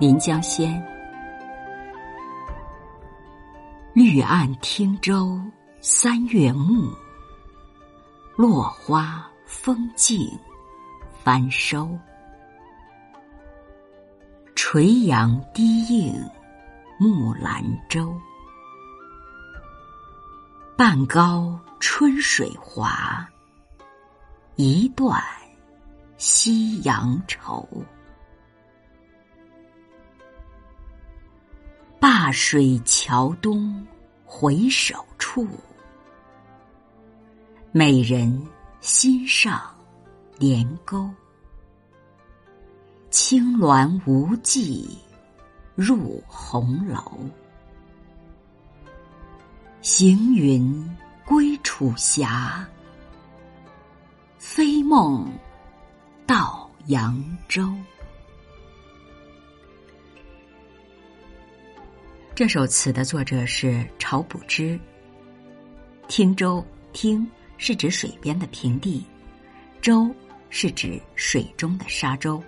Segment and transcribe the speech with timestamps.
[0.00, 0.82] 临江仙，
[3.92, 5.38] 绿岸汀洲
[5.82, 6.90] 三月暮，
[8.34, 10.18] 落花风静
[11.22, 11.86] 翻收。
[14.56, 16.14] 垂杨低映
[16.98, 18.18] 木兰舟，
[20.78, 23.28] 半高春水华，
[24.56, 25.22] 一段
[26.16, 27.68] 夕阳愁。
[32.32, 33.86] 水桥东
[34.24, 35.46] 回首处，
[37.72, 38.46] 美人
[38.80, 39.62] 心上
[40.38, 41.08] 莲钩。
[43.10, 44.98] 青鸾无际
[45.74, 47.12] 入红楼，
[49.82, 52.64] 行云归楚峡，
[54.38, 55.28] 飞梦
[56.26, 57.74] 到扬州。
[62.40, 64.80] 这首词的作者是晁补之。
[66.08, 69.04] 汀州，汀是指水边的平地，
[69.82, 70.10] 舟
[70.48, 72.42] 是指水中的沙洲。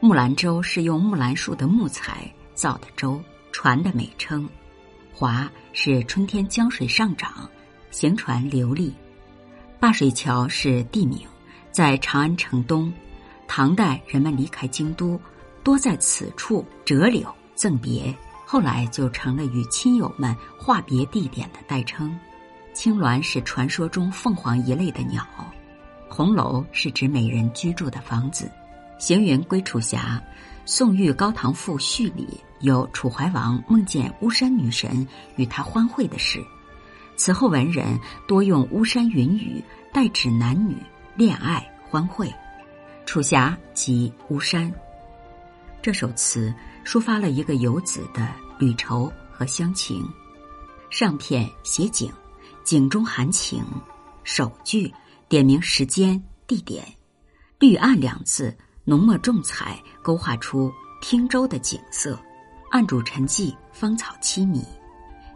[0.00, 4.48] 木兰舟是用木兰树的木材造的舟，船的美称。
[5.12, 7.46] 华是春天江水上涨，
[7.90, 8.90] 行船流利。
[9.78, 11.20] 灞水桥是地名，
[11.70, 12.90] 在长安城东。
[13.46, 15.20] 唐代人们离开京都，
[15.62, 18.16] 多在此处折柳赠别，
[18.48, 22.16] 后来就成了与亲友们话别地点的代称。
[22.72, 25.26] 青鸾是传说中凤凰一类的鸟，
[26.08, 28.48] 红楼是指美人居住的房子。
[28.98, 30.22] 行云归楚峡，
[30.64, 36.40] 宋玉《高唐赋序》里有楚怀王梦见巫山女神与他欢会的事。
[37.16, 40.76] 此后文人多用巫山云雨代指男女
[41.16, 42.32] 恋爱欢会。
[43.06, 44.72] 楚峡即巫山。
[45.82, 46.52] 这首词
[46.86, 50.08] 抒发了一个游子的旅愁和乡情。
[50.88, 52.12] 上片写景，
[52.62, 53.60] 景中含情；
[54.22, 54.94] 首句
[55.28, 56.86] 点明时间地点
[57.58, 58.56] ，“绿岸”两字。
[58.88, 62.16] 浓墨重彩，勾画出汀州的景色，
[62.70, 64.64] 岸主沉寂，芳草凄迷。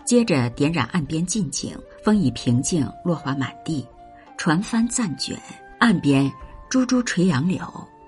[0.05, 3.85] 接着点染岸边近景，风已平静，落花满地，
[4.39, 5.37] 船帆暂卷，
[5.81, 6.31] 岸边
[6.69, 7.61] 株株垂杨柳，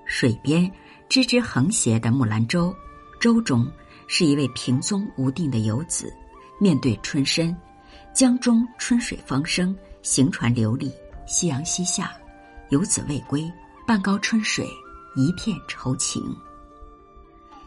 [0.06, 0.70] 水边
[1.08, 2.72] 枝枝横斜的木兰舟，
[3.22, 3.64] 舟中
[4.08, 6.12] 是一位平踪无定的游子，
[6.58, 7.56] 面对春深，
[8.12, 9.72] 江中春水方生，
[10.02, 10.92] 行船流离，
[11.24, 12.10] 夕阳西下，
[12.70, 13.48] 游子未归，
[13.86, 14.66] 半高春水。
[15.14, 16.20] 一片愁情。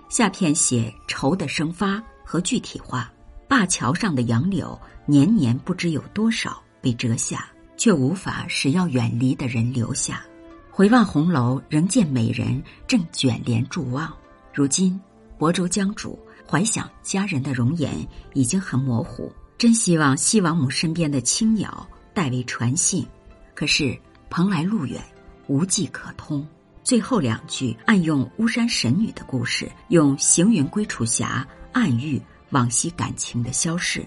[0.10, 3.10] 下片写愁的生发和具体化。
[3.48, 10.22] 灞桥上的杨柳，年年不知有多少被折下，却无法使要远离的人留下。
[10.70, 14.14] 回望红楼，仍见美人正卷帘伫望。
[14.54, 15.00] 如今
[15.38, 16.18] 亳州江主
[16.50, 17.94] 怀想家人的容颜
[18.34, 23.06] 已经很模糊，真希望西王母身边的青鸟代为传信。
[23.54, 23.98] 可是
[24.30, 25.02] 蓬莱路远，
[25.48, 26.46] 无迹可通。
[26.84, 34.06] 最后两句暗用巫山神女的故事，用行云归楚峡暗喻往昔感情的消逝，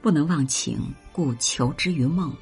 [0.00, 0.78] 不能忘情，
[1.12, 2.32] 故求之于梦，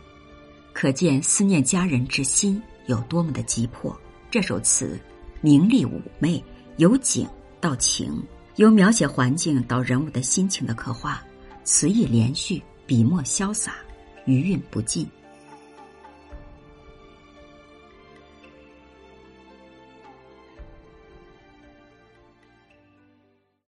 [0.73, 3.99] 可见思念家人之心有多么的急迫。
[4.31, 5.01] 这首词
[5.41, 6.45] 明丽妩媚，
[6.77, 7.27] 有景
[7.61, 8.23] 到情，
[8.57, 11.23] 由描写环境到人物的心情的刻画，
[11.65, 13.75] 词意连续，笔墨潇洒，
[14.27, 15.09] 余韵不尽。